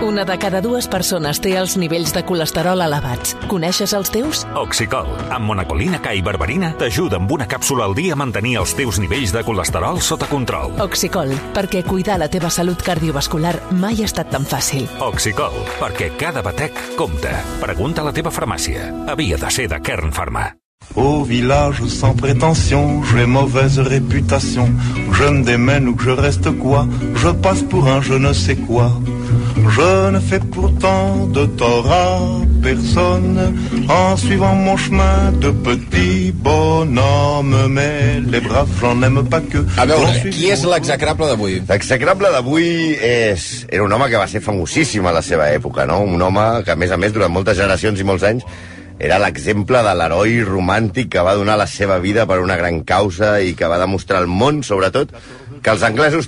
[0.00, 3.32] Una de cada dues persones té els nivells de colesterol elevats.
[3.50, 4.44] Coneixes els teus?
[4.54, 8.76] Oxicol, amb monacolina K i berberina, t'ajuda amb una càpsula al dia a mantenir els
[8.78, 10.76] teus nivells de colesterol sota control.
[10.84, 14.86] Oxicol, perquè cuidar la teva salut cardiovascular mai ha estat tan fàcil.
[15.02, 17.34] Oxicol, perquè cada batec compta.
[17.58, 18.92] Pregunta a la teva farmàcia.
[19.10, 20.46] Havia de ser de Kern Pharma.
[20.94, 24.70] Au village sans prétention, j'ai mauvaise réputation.
[25.12, 26.86] Je me démène ou que je reste quoi
[27.16, 28.92] Je passe pour un je ne sais quoi.
[29.68, 32.18] Je ne fais pourtant de tort à
[32.62, 33.54] personne
[33.88, 37.68] en suivant mon chemin de petit bonhomme.
[37.68, 39.58] Mais les braves, j'en aime pas que.
[39.76, 41.62] A veure, qui és l'execrable d'avui?
[41.68, 43.66] L'execrable d'avui és...
[43.68, 46.00] era un home que va ser famosíssim a la seva època, no?
[46.00, 48.48] Un home que, a més a més, durant moltes generacions i molts anys
[48.98, 53.36] era l'exemple de l'heroi romàntic que va donar la seva vida per una gran causa
[53.40, 55.14] i que va demostrar al món, sobretot,
[55.62, 56.26] que els anglesos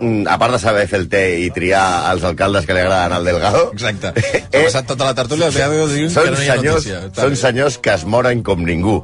[0.00, 3.28] a part de saber fer el té i triar els alcaldes que li agraden al
[3.28, 3.68] Delgado...
[3.72, 4.14] Exacte.
[4.54, 7.00] Ha passat tota la tertúlia, final diuen són que no hi ha senyors, notícia.
[7.18, 9.00] Són senyors que es moren com ningú.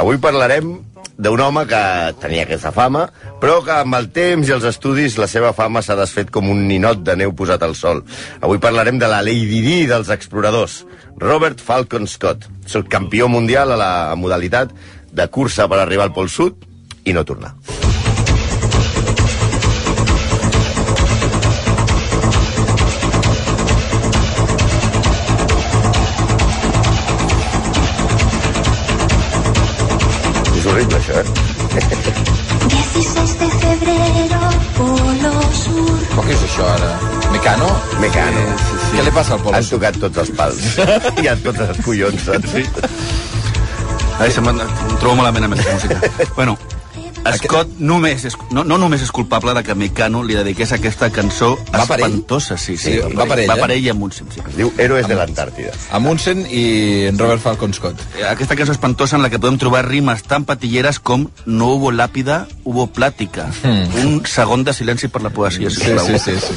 [0.00, 0.76] Avui parlarem
[1.16, 1.80] d'un home que
[2.22, 3.04] tenia aquesta fama,
[3.42, 6.64] però que amb el temps i els estudis la seva fama s'ha desfet com un
[6.68, 8.02] ninot de neu posat al sol.
[8.40, 10.82] Avui parlarem de la Lady Di dels exploradors,
[11.22, 14.74] Robert Falcon Scott, subcampió mundial a la modalitat
[15.14, 16.66] de cursa per arribar al Pol Sud
[17.04, 17.54] i no tornar.
[30.84, 31.24] Horrible, això, eh?
[32.94, 34.40] 16 de febrero,
[34.76, 35.98] Polo Sur.
[36.12, 36.90] Però què és això, ara?
[37.32, 37.68] Mecano?
[38.00, 38.44] Mecano.
[38.58, 38.98] Sí, sí.
[38.98, 40.62] Què li passa al Polo Han tocat tots els pals.
[41.24, 42.54] I han tots els collons, saps?
[42.54, 42.64] Sí.
[44.20, 44.62] Ai, se'm, em
[45.00, 46.12] trobo malament amb aquesta música.
[46.38, 46.56] bueno,
[47.32, 51.54] Scott només és, no, no només és culpable de que Mecano li dediqués aquesta cançó
[51.72, 52.58] Va espantosa.
[52.60, 53.60] Sí, sí, Sí, va per ell, va eh?
[53.62, 54.42] per ell i amb un sí, sí.
[54.46, 55.72] Es diu Héroes de l'Antàrtida.
[55.96, 58.02] Amundsen i en Robert Falcon Scott.
[58.28, 62.44] Aquesta cançó espantosa en la que podem trobar rimes tan patilleres com no hubo làpida,
[62.64, 63.48] hubo plàtica.
[63.64, 66.06] Un segon de silenci per la poesia, Sí, sisplau.
[66.06, 66.54] sí, sí, sí.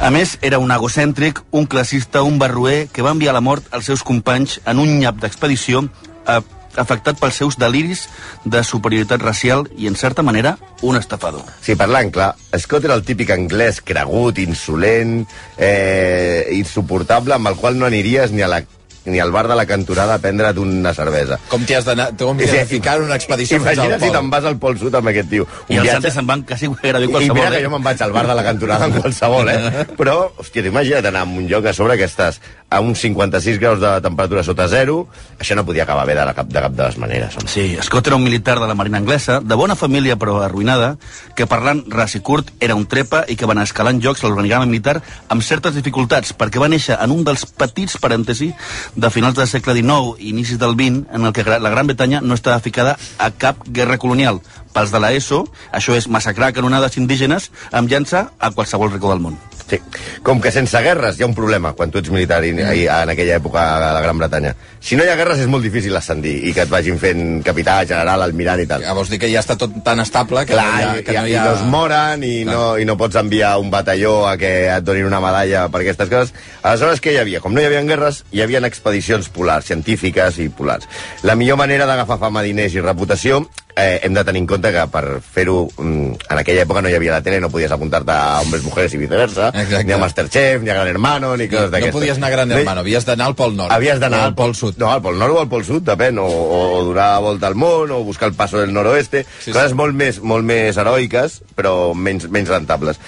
[0.00, 3.64] A més, era un egocèntric, un classista, un barroer que va enviar a la mort
[3.70, 5.86] als seus companys en un nyap d'expedició
[6.28, 6.40] eh,
[6.76, 8.08] afectat pels seus deliris
[8.44, 11.44] de superioritat racial i, en certa manera, un estafador.
[11.62, 15.22] Sí, parlant clar, Scott era el típic anglès cregut, insolent,
[15.56, 18.62] eh, insuportable, amb el qual no aniries ni a la
[19.08, 21.38] ni al bar de la cantonada a prendre't una cervesa.
[21.48, 22.10] Com t'hi has d'anar?
[22.20, 24.16] Com t'hi has de ficar en una expedició fins al Imagina't si pol?
[24.18, 25.46] te'n vas al Pol Sud amb aquest tio.
[25.72, 27.38] I els altres se'n van quasi gairebé I qualsevol.
[27.38, 27.64] mira que eh?
[27.64, 29.86] jo me'n vaig al bar de la cantonada en qualsevol, eh?
[30.00, 32.40] Però, hòstia, imagina't anar a un lloc a sobre que estàs
[32.70, 35.06] a uns 56 graus de temperatura sota zero,
[35.40, 37.36] això no podia acabar bé de, la cap, de cap de les maneres.
[37.38, 37.48] Home.
[37.48, 40.96] Sí, Scott era un militar de la marina anglesa, de bona família però arruïnada,
[41.34, 44.28] que parlant ras i curt era un trepa i que va anar escalant jocs a
[44.28, 44.98] l'organigrama militar
[45.28, 48.52] amb certes dificultats, perquè va néixer en un dels petits parèntesi
[48.96, 52.20] de finals del segle XIX i inicis del XX, en el que la Gran Bretanya
[52.20, 54.42] no estava ficada a cap guerra colonial.
[54.74, 59.38] Pels de l'ESO, això és massacrar canonades indígenes amb llança a qualsevol racó del món.
[59.68, 59.76] Sí.
[60.24, 63.12] Com que sense guerres hi ha un problema quan tu ets militar i, i, en
[63.12, 64.54] aquella època a la Gran Bretanya.
[64.80, 67.82] Si no hi ha guerres és molt difícil ascendir i que et vagin fent capità,
[67.84, 68.86] general, almirant i tal.
[68.86, 70.94] Ja vols dir que ja està tot tan estable que Clar, no hi ha...
[71.02, 71.44] i, Que no i, hi ha...
[71.44, 75.10] no es moren i no, i no pots enviar un batalló a que et donin
[75.10, 76.34] una medalla per aquestes coses.
[76.62, 77.44] Aleshores, què hi havia?
[77.44, 80.88] Com no hi havia guerres, hi havia expedicions polars, científiques i polars.
[81.28, 83.44] La millor manera d'agafar fama, diners i reputació
[83.78, 86.96] eh, hem de tenir en compte que per fer-ho mm, en aquella època no hi
[86.98, 89.84] havia la tele, no podies apuntar-te a Hombres, Mujeres i viceversa, Exacte.
[89.86, 91.94] ni a Masterchef, ni a Gran Hermano, ni coses No d'aquestes.
[91.94, 93.72] podies anar a Gran Hermano, havies d'anar al Pol Nord.
[93.72, 94.76] Havies d'anar al Pol Sud.
[94.78, 97.90] No, al Pol Nord o al Pol Sud, depèn, o, o, donar volta al món,
[97.94, 99.78] o buscar el passo del noroeste, Sí, coses sí.
[99.78, 102.98] molt més, molt més heroiques, però menys, menys rentables.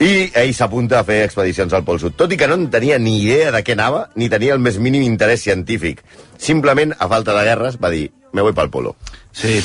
[0.00, 2.98] I ell s'apunta a fer expedicions al Pol Sud, tot i que no en tenia
[2.98, 6.02] ni idea de què anava, ni tenia el més mínim interès científic.
[6.38, 8.96] Simplement, a falta de guerres, va dir, me voy pel polo.
[9.36, 9.60] Sí,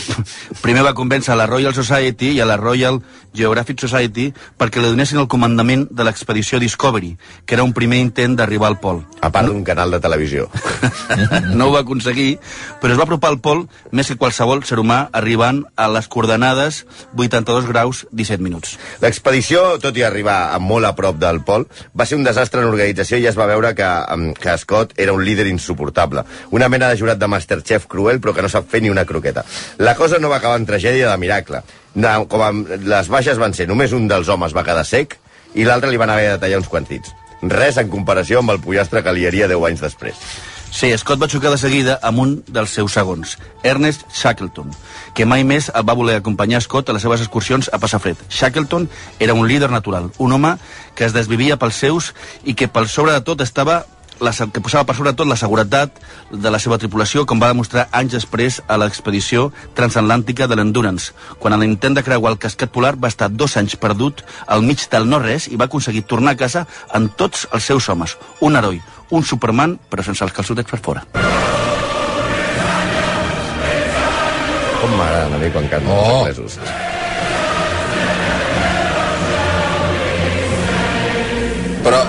[0.60, 2.98] primer va convèncer a la Royal Society i a la Royal
[3.32, 4.26] Geographic Society
[4.60, 7.14] perquè li donessin el comandament de l'expedició Discovery,
[7.48, 9.00] que era un primer intent d'arribar al pol.
[9.24, 10.50] A part d'un canal de televisió.
[11.52, 12.40] No ho va aconseguir,
[12.82, 13.64] però es va apropar al pol
[13.96, 16.82] més que qualsevol ser humà arribant a les coordenades
[17.16, 18.78] 82 graus 17 minuts.
[19.04, 22.70] L'expedició, tot i arribar a molt a prop del pol, va ser un desastre en
[22.72, 23.90] organització i es va veure que,
[24.40, 26.24] que Scott era un líder insuportable.
[26.52, 29.46] Una mena de jurat de Masterchef cruel, però que no sap fer ni una croqueta.
[29.78, 31.64] La cosa no va acabar en tragèdia de miracle.
[31.96, 35.18] No, com a, les baixes van ser només un dels homes va quedar sec
[35.56, 37.12] i l'altre li van haver de tallar uns quants dits.
[37.42, 40.20] Res en comparació amb el pollastre que li haria 10 anys després.
[40.72, 43.34] Sí, Scott va xocar de seguida amb un dels seus segons,
[43.68, 44.70] Ernest Shackleton,
[45.14, 48.22] que mai més el va voler acompanyar Scott a les seves excursions a passar fred.
[48.30, 48.88] Shackleton
[49.20, 50.54] era un líder natural, un home
[50.96, 52.14] que es desvivia pels seus
[52.48, 53.82] i que per sobre de tot estava
[54.22, 55.98] la, que posava per sobre de tot la seguretat
[56.32, 61.56] de la seva tripulació, com va demostrar anys després a l'expedició transatlàntica de l'Endurance, quan
[61.58, 65.10] en l'intent de creuar el casquet polar va estar dos anys perdut al mig del
[65.10, 68.18] no-res i va aconseguir tornar a casa amb tots els seus homes.
[68.40, 71.06] Un heroi, un Superman, però sense els calçotets per fora.
[74.82, 76.26] Com m'agraden a mi quan canten Oh.
[76.26, 76.60] els anglesos.
[81.82, 82.02] Però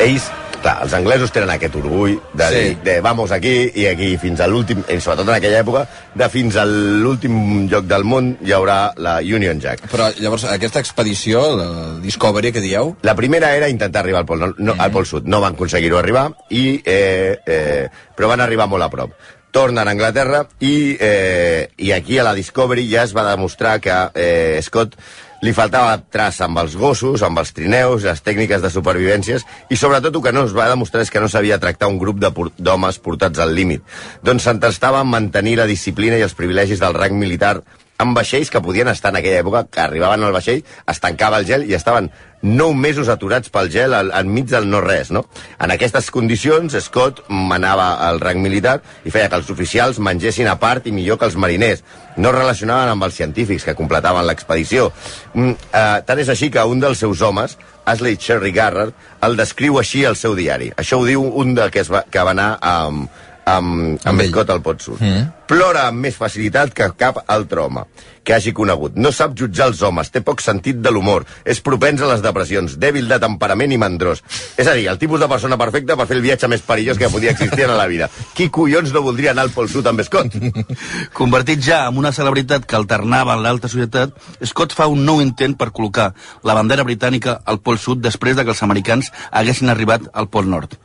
[0.00, 0.30] Ells,
[0.62, 2.54] clar, els anglesos tenen aquest orgull de Sí.
[2.60, 6.28] dir, de vamos aquí i aquí fins a l'últim, i sobretot en aquella època, de
[6.28, 9.88] fins a l'últim lloc del món hi haurà la Union Jack.
[9.90, 14.54] Però llavors, aquesta expedició, la Discovery que dieu, La primera era intentar arribar al Pol,
[14.58, 15.24] no, al Pol Sud.
[15.24, 19.12] No van aconseguir-ho arribar, i, eh, eh, però van arribar molt a prop.
[19.50, 23.90] Tornen a Anglaterra i, eh, i aquí a la Discovery ja es va demostrar que
[24.14, 24.94] eh, Scott
[25.40, 30.16] li faltava traça amb els gossos, amb els trineus, les tècniques de supervivències, i sobretot
[30.16, 33.40] el que no es va demostrar és que no sabia tractar un grup d'homes portats
[33.40, 33.84] al límit.
[34.22, 37.60] Doncs s'entestava en mantenir la disciplina i els privilegis del rang militar
[38.00, 41.46] amb vaixells que podien estar en aquella època, que arribaven al vaixell, es tancava el
[41.48, 42.08] gel i estaven
[42.40, 45.26] nou mesos aturats pel gel al, enmig del no-res, no?
[45.60, 50.56] En aquestes condicions, Scott manava el rang militar i feia que els oficials mengessin a
[50.60, 51.84] part i millor que els mariners.
[52.16, 54.88] No relacionaven amb els científics que completaven l'expedició.
[55.34, 59.78] Mm, eh, tant és així que un dels seus homes, Ashley Cherry Garrett, el descriu
[59.78, 60.72] així al seu diari.
[60.80, 63.10] Això ho diu un de que, es va, que va anar amb,
[63.56, 64.24] amb, amb, Amb.
[64.30, 65.00] Scott al Pot Sud.
[65.02, 65.28] Mm.
[65.50, 67.82] Plora amb més facilitat que cap altre home
[68.22, 68.94] que hagi conegut.
[69.00, 72.76] No sap jutjar els homes, té poc sentit de l'humor, és propens a les depressions,
[72.78, 74.22] dèbil de temperament i mandrós.
[74.60, 77.10] És a dir, el tipus de persona perfecta per fer el viatge més perillós que
[77.10, 78.10] podia existir en la vida.
[78.36, 80.36] Qui collons no voldria anar al Pol Sud amb Scott?
[81.20, 84.14] Convertit ja en una celebritat que alternava en l'alta societat,
[84.52, 86.12] Scott fa un nou intent per col·locar
[86.46, 90.46] la bandera britànica al Pol Sud després de que els americans haguessin arribat al Pol
[90.50, 90.78] Nord.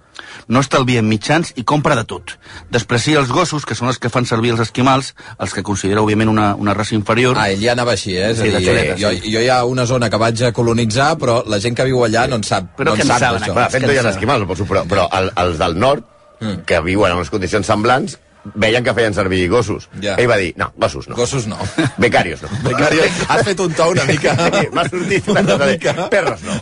[0.47, 2.35] No estalvia en mitjans i compra de tot.
[2.71, 6.29] Desprecia els gossos, que són els que fan servir els esquimals, els que considera, òbviament,
[6.29, 7.37] una, una raça inferior.
[7.39, 8.31] Ah, ell ja anava així, eh?
[8.31, 9.31] És Sí, a dir, xuleta, jo, sí.
[9.33, 12.27] jo hi ha una zona que vaig a colonitzar, però la gent que viu allà
[12.27, 13.41] no en sap, Però no que en en sap saben,
[13.71, 16.65] fet, no hi ha que esquimals, però, però el, els del nord, Mm.
[16.67, 18.17] que viuen en unes condicions semblants,
[18.53, 19.87] veien que feien servir gossos.
[20.01, 20.15] Ja.
[20.21, 21.15] Ell va dir, no, gossos no.
[21.15, 21.57] Gossos no.
[21.97, 22.49] Becarios no.
[22.63, 22.99] Becari,
[23.29, 24.35] has fet un to una mica...
[24.37, 26.09] Sí, M'ha sortit una, Una cosa de mica.
[26.09, 26.59] perros no.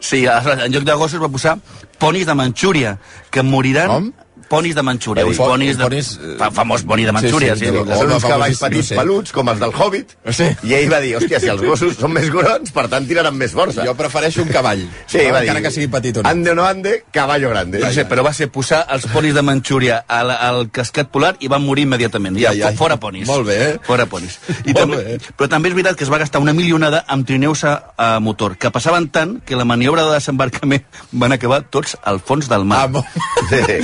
[0.00, 1.58] Sí, en lloc de gossos va posar
[1.98, 2.98] ponis de Manxúria,
[3.30, 3.88] que moriran...
[3.90, 4.12] Com?
[4.48, 5.24] Ponis de Manxúria.
[5.24, 5.84] Pon- ponis de...
[5.84, 7.70] ponis, eh, fa- famós poni de Manxúria, sí, sí.
[7.70, 8.94] de- sí, Són uns cavalls petits sí.
[8.96, 10.46] peluts, com els del Hobbit, Sí.
[10.64, 13.52] i ell va dir, hòstia, si els gossos són més grons, per tant tiraran més
[13.52, 13.84] força.
[13.84, 14.86] Jo prefereixo un cavall.
[15.06, 16.28] Sí, va dir, encara que sigui petit o no.
[16.30, 17.78] Ande o no ande, caballo grande.
[17.82, 21.48] No sé, però va ser posar els ponis de Manxúria al, al casquet polar i
[21.52, 22.38] van morir immediatament.
[22.40, 22.76] Ja, Ai, ai.
[22.76, 23.26] fora ponis.
[23.28, 23.78] Molt bé, eh?
[23.84, 24.38] Fora ponis.
[24.64, 25.18] I Molt també, bé.
[25.36, 28.56] però també és veritat que es va gastar una milionada amb trineus a, a motor,
[28.56, 32.88] que passaven tant que la maniobra de desembarcament van acabar tots al fons del mar.
[32.94, 33.02] Ah.
[33.50, 33.78] Sí, sí.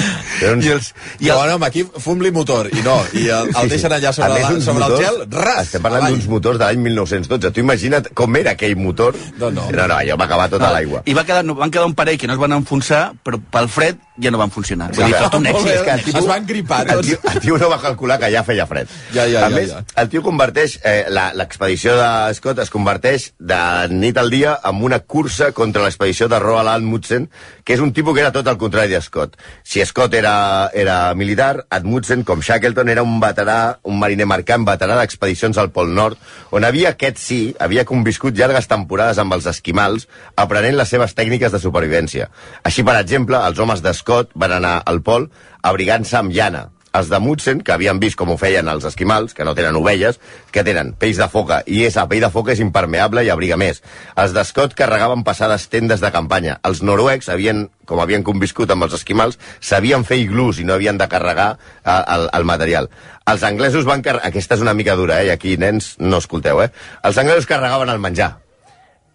[0.63, 1.37] I els, I el...
[1.37, 4.85] bueno, home, aquí fum-li motor, i no, i el, el deixen allà sobre, la, sobre
[4.85, 5.67] el motors- gel, ras!
[5.67, 7.51] Estem parlant d'uns motors de l'any 1912.
[7.57, 9.17] Tu imagina't com era aquell motor.
[9.39, 9.69] No, no.
[9.71, 11.03] No, no, allò va acabar tota l'aigua.
[11.07, 13.69] I va quedar, no, van quedar un parell que no es van enfonsar, però pel
[13.69, 14.93] fred ja no van funcionar.
[14.95, 15.71] Vull dir, tot un èxit.
[15.75, 17.09] És que el tipus, Es van gripar el tots.
[17.09, 18.87] tio, el tio no va calcular que ja feia fred.
[19.15, 19.83] Ja, ja, a ja, més, ja.
[20.03, 23.59] el tio converteix, eh, la- l'expedició de Scott es converteix de
[23.91, 27.29] nit al dia en una cursa contra l'expedició de Roald Amundsen,
[27.65, 29.35] que és un tipus que era tot el contrari de Scott.
[29.65, 30.35] Si Scott era,
[30.73, 35.93] era militar, Amundsen, com Shackleton, era un veterà, un mariner mercant, veterà d'expedicions al Pol
[35.95, 36.21] Nord,
[36.55, 41.53] on havia aquest sí, havia conviscut llargues temporades amb els esquimals, aprenent les seves tècniques
[41.55, 42.31] de supervivència.
[42.63, 45.29] Així, per exemple, els homes de Scott van anar al Pol
[45.65, 49.45] abrigant-se amb llana, els de Mutsen, que havien vist com ho feien els esquimals, que
[49.47, 50.21] no tenen ovelles,
[50.55, 53.59] que tenen pells de foca, i és, la pell de foca és impermeable i abriga
[53.59, 53.83] més.
[54.21, 56.61] Els de Scott carregaven passades tendes de campanya.
[56.63, 61.01] Els noruecs, havien, com havien conviscut amb els esquimals, sabien fer iglús i no havien
[61.01, 62.89] de carregar eh, el, el material.
[63.27, 64.31] Els anglesos van carregar...
[64.31, 65.33] Aquesta és una mica dura, eh?
[65.33, 66.71] I aquí, nens, no escolteu, eh?
[67.03, 68.37] Els anglesos carregaven el menjar.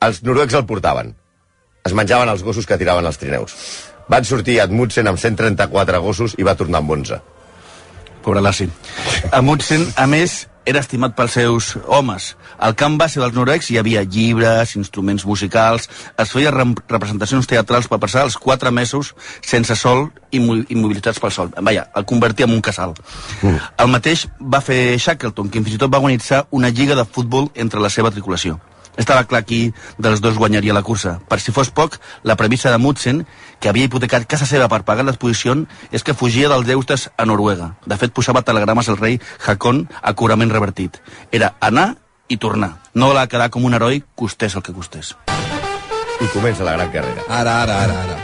[0.03, 1.15] Els noruecs el portaven.
[1.88, 3.55] Es menjaven els gossos que tiraven els trineus.
[4.12, 7.19] Van sortir Admutsen amb 134 gossos i va tornar amb 11.
[8.23, 8.67] Pobre Lassi.
[9.31, 12.35] Amundsen, a més, era estimat pels seus homes.
[12.61, 15.88] Al camp base dels noruecs hi havia llibres, instruments musicals,
[16.19, 21.19] es feia rem- representacions teatrals per passar els quatre mesos sense sol i immo- immobilitzats
[21.19, 21.49] pel sol.
[21.61, 22.93] Vaja, el convertia en un casal.
[23.41, 23.55] Mm.
[23.77, 27.49] El mateix va fer Shackleton, que fins i tot va organitzar una lliga de futbol
[27.55, 28.59] entre la seva tripulació.
[28.98, 31.19] Estava clar qui dels dos guanyaria la cursa.
[31.29, 33.25] Per si fos poc, la premissa de Mutsen,
[33.60, 35.55] que havia hipotecat casa seva per pagar l'exposició,
[35.91, 37.74] és que fugia dels deutes a Noruega.
[37.86, 41.00] De fet, posava telegrames al rei Hakon a cobrament revertit.
[41.31, 41.96] Era anar
[42.27, 42.75] i tornar.
[42.93, 45.15] No va quedar com un heroi, costés el que costés.
[46.19, 47.24] I comença la gran carrera.
[47.29, 48.19] Ara, ara, ara, ara.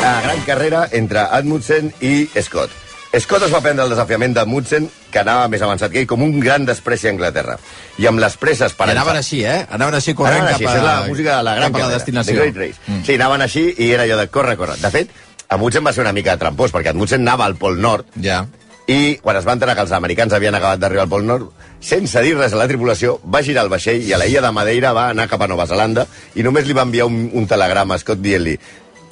[0.00, 2.85] La gran carrera entre Admundsen i Scott.
[3.20, 6.40] Scott es va prendre el desafiament d'Admundsen, que anava més avançat que ell, com un
[6.42, 7.56] gran despreci a Anglaterra.
[8.02, 8.88] I amb les presses per...
[8.90, 9.62] I anaven així, eh?
[9.70, 10.72] Anaven així corrent Anaven cap així, a...
[10.72, 12.36] això és la música de la gran cap a la destinació.
[12.40, 12.80] Great Race.
[12.86, 13.02] Mm.
[13.06, 14.76] Sí, anaven així i era allò de corre, corre.
[14.82, 15.10] De fet,
[15.48, 18.44] Amundsen va ser una mica trampós, perquè Amundsen anava al Pol Nord Ja.
[18.90, 22.20] i quan es va enterar que els americans havien acabat d'arribar al Pol Nord, sense
[22.22, 24.92] dir res a la tripulació, va girar el vaixell i a la illa de Madeira
[24.96, 28.02] va anar cap a Nova Zelanda i només li va enviar un, un telegrama a
[28.02, 28.56] Scott dient-li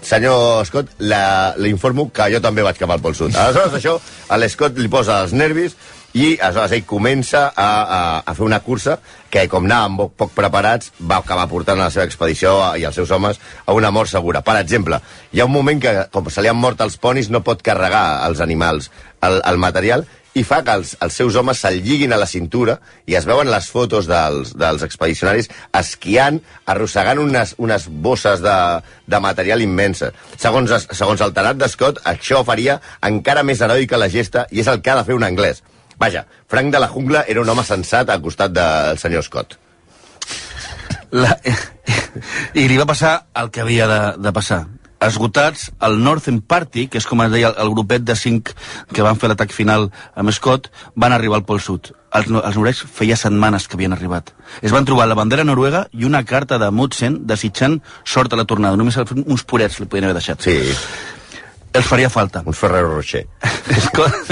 [0.04, 3.34] senyor Scott, la- l'informo que jo també vaig cap al Pol Sud.
[3.36, 5.76] Aleshores, això a l'Scott li posa els nervis
[6.14, 8.98] i aleshores ell comença a, a, a fer una cursa
[9.30, 12.94] que, com anàvem poc, poc preparats, va acabar portant a la seva expedició i els
[12.94, 14.44] seus homes a una mort segura.
[14.46, 15.00] Per exemple,
[15.34, 18.04] hi ha un moment que, com se li han mort els ponis, no pot carregar
[18.28, 18.92] els animals
[19.26, 22.78] el, el material i fa que els, els seus homes se'l lliguin a la cintura
[23.06, 28.56] i es veuen les fotos dels, dels expedicionaris esquiant, arrossegant unes, unes bosses de,
[29.06, 30.14] de material immenses.
[30.40, 34.70] Segons, segons el tenat de Scott, això faria encara més heroica la gesta i és
[34.70, 35.62] el que ha de fer un anglès.
[35.98, 39.58] Vaja, Frank de la Jungla era un home sensat al costat del senyor Scott.
[41.14, 41.36] La...
[42.60, 44.64] I li va passar el que havia de, de passar.
[45.02, 48.52] Esgotats, el Northern Party, que és com es deia el, grupet de cinc
[48.94, 51.92] que van fer l'atac final amb Scott, van arribar al Pol Sud.
[52.14, 54.32] Els, els noruecs feia setmanes que havien arribat.
[54.62, 58.46] Es van trobar la bandera noruega i una carta de Mutsen desitjant sort a la
[58.48, 58.78] tornada.
[58.80, 60.46] Només uns purets li podien haver deixat.
[60.46, 60.60] Sí,
[61.74, 62.42] Els faria falta.
[62.46, 63.26] un Ferrero Rocher.
[63.86, 64.30] Scott,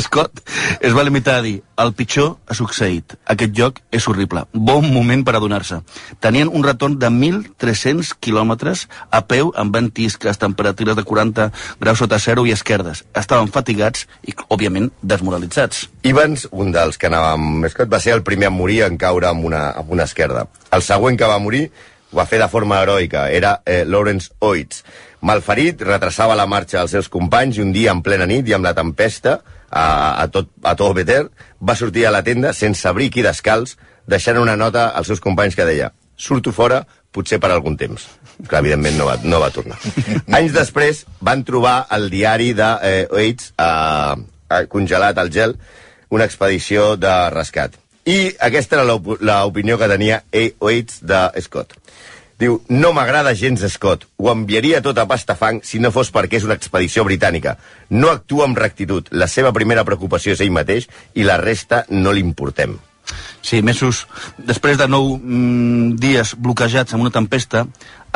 [0.00, 0.40] Scott
[0.80, 3.14] es va limitar a dir el pitjor ha succeït.
[3.30, 4.42] Aquest joc és horrible.
[4.52, 5.78] Bon moment per adonar-se.
[6.18, 11.46] Tenien un retorn de 1.300 quilòmetres a peu amb ventisques, temperatures de 40
[11.78, 13.04] graus sota zero i esquerdes.
[13.14, 15.86] Estaven fatigats i, òbviament, desmoralitzats.
[16.02, 19.30] Evans, un dels que anava amb Scott, va ser el primer a morir en caure
[19.30, 20.48] amb una, amb una esquerda.
[20.74, 21.68] El següent que va morir
[22.10, 24.82] ho va fer de forma heroica, era eh, Lawrence Oates.
[25.22, 28.64] Malferit, retrasava la marxa dels seus companys i un dia en plena nit i amb
[28.64, 29.84] la tempesta a,
[30.22, 31.26] a, tot, a tot Beter,
[31.60, 33.76] va sortir a la tenda sense abric i descalç,
[34.08, 38.02] deixant una nota als seus companys que deia surto fora, potser per algun temps.
[38.44, 39.78] Que, evidentment, no va, no va tornar.
[40.36, 45.54] Anys després, van trobar el diari de eh, Oates eh, congelat al gel,
[46.12, 47.76] una expedició de rescat.
[48.04, 50.44] I aquesta era l'op- l'opinió que tenia A.
[50.60, 51.76] Oates de Scott.
[52.40, 54.06] Diu, no m'agrada gens Scott.
[54.16, 57.58] Ho enviaria tot a pastafang si no fos perquè és una expedició britànica.
[57.90, 59.10] No actua amb rectitud.
[59.12, 62.78] La seva primera preocupació és ell mateix i la resta no li importem.
[63.42, 64.06] Sí, mesos
[64.38, 67.66] després de nou mm, dies bloquejats amb una tempesta,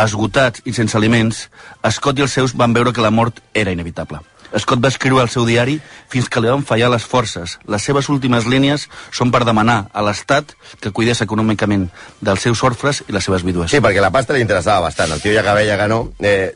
[0.01, 1.49] esgotats i sense aliments,
[1.93, 4.23] Scott i els seus van veure que la mort era inevitable.
[4.59, 5.79] Scott va escriure al seu diari
[6.13, 7.59] fins que li van fallar les forces.
[7.71, 11.89] Les seves últimes línies són per demanar a l'Estat que cuidés econòmicament
[12.21, 13.73] dels seus orfes i les seves vídues.
[13.73, 15.15] Sí, perquè la pasta li interessava bastant.
[15.15, 16.07] El tio ja que veia que no...
[16.21, 16.53] Eh,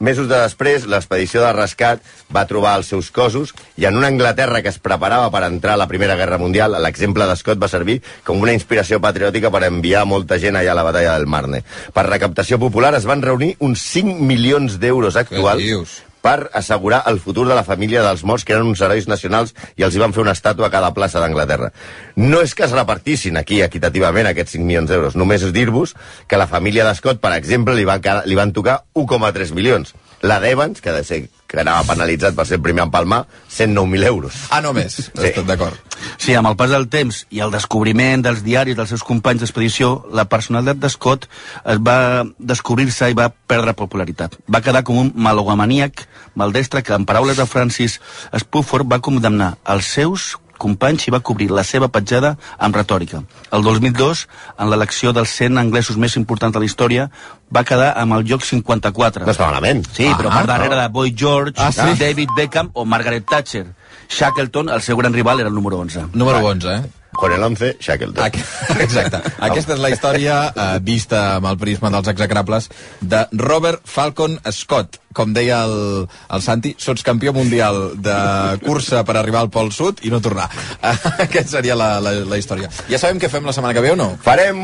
[0.00, 2.02] mesos de després, l'expedició de rescat
[2.32, 5.80] va trobar els seus cossos i en una Anglaterra que es preparava per entrar a
[5.82, 10.06] la Primera Guerra Mundial, l'exemple de Scott va servir com una inspiració patriòtica per enviar
[10.08, 11.62] molta gent allà a la batalla del Marne.
[11.92, 16.00] Per recaptació popular es van reunir uns 5 milions d'euros actuals?
[16.22, 19.86] Per assegurar el futur de la família dels morts, que eren uns herois nacionals, i
[19.86, 21.72] els hi van fer una estàtua a cada plaça d'Anglaterra.
[22.16, 25.96] No és que es repartissin aquí equitativament aquests 5 milions d'euros, només és dir-vos
[26.28, 29.94] que la família d'Escott, per exemple, li van, li van tocar 1,3 milions.
[30.22, 33.24] La d'Evans, que ha de ser que anava penalitzat per ser el primer a empalmar,
[33.50, 34.36] 109.000 euros.
[34.54, 34.94] Ah, només.
[35.10, 35.10] Sí.
[35.18, 35.78] Estic d'acord.
[36.16, 39.90] Sí, amb el pas del temps i el descobriment dels diaris dels seus companys d'expedició,
[40.14, 41.26] la personalitat de Scott
[41.74, 44.38] es va descobrir-se i va perdre popularitat.
[44.46, 46.06] Va quedar com un malogamaníac
[46.38, 47.98] maldestre que, en paraules de Francis
[48.44, 53.22] Spufford, va condemnar els seus companys i va cobrir la seva petjada amb retòrica.
[53.56, 54.26] El 2002,
[54.60, 57.08] en l'elecció dels 100 anglesos més importants de la història,
[57.50, 59.24] va quedar amb el lloc 54.
[59.26, 59.84] No està malament.
[59.96, 61.96] Sí, Ah, però per darrere de Boy George, Ah, sí?
[61.98, 63.66] David Beckham o Margaret Thatcher.
[64.10, 66.06] Shackleton, el seu gran rival, era el número 11.
[66.12, 66.82] Número 11, eh?
[67.12, 68.24] Con el 11, Shackleton.
[68.24, 68.44] Aqu-
[68.84, 69.18] Exacte.
[69.42, 72.68] Aquesta és la història eh, vista amb el prisma dels execrables
[73.00, 75.00] de Robert Falcon Scott.
[75.12, 78.14] Com deia el, el Santi, sots campió mundial de
[78.62, 80.46] cursa per arribar al Pol Sud i no tornar.
[81.26, 82.70] Aquesta seria la, la, la història.
[82.88, 84.12] Ja sabem què fem la setmana que ve o no?
[84.22, 84.60] Farem...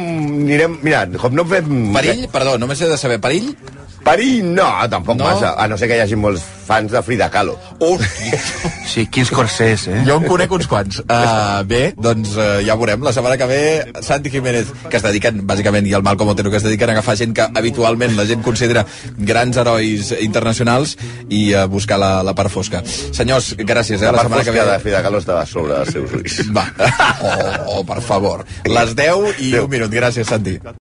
[0.46, 0.78] Anirem...
[0.86, 1.90] Mira, com no fem...
[1.98, 2.28] Perill?
[2.30, 3.18] Perdó, només he de saber.
[3.24, 3.56] Perill?
[4.06, 5.24] Perill, no, tampoc No?
[5.26, 5.54] massa.
[5.58, 7.56] A no ser que hi hagi molts fans de Frida Kahlo.
[7.78, 8.38] Hòstia,
[8.86, 9.98] Sí, quins corsers, eh?
[10.06, 11.00] jo en conec uns quants.
[11.04, 13.02] Uh, bé, doncs uh, ja veurem.
[13.04, 13.58] La setmana que ve,
[14.02, 17.16] Santi Jiménez, que es dediquen, bàsicament, i el Malcom Otero, que es dediquen a agafar
[17.18, 18.86] gent que habitualment la gent considera
[19.18, 20.94] grans herois internacionals
[21.28, 22.80] i a buscar la, la part fosca.
[22.86, 24.06] Senyors, gràcies, eh?
[24.06, 24.64] La La setmana que ve...
[24.70, 26.40] de Frida Kahlo estava sobre els seus ulls.
[26.56, 26.66] Va.
[27.26, 28.42] Oh, oh, per favor.
[28.68, 29.64] Les 10 i Adéu.
[29.66, 29.90] un minut.
[29.92, 30.56] Gràcies, Santi.